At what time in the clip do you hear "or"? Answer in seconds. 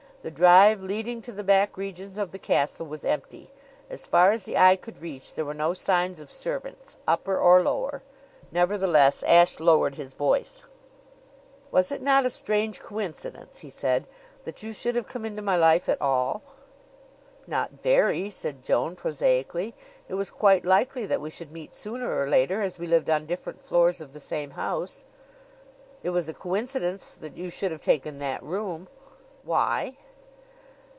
7.39-7.63, 22.15-22.29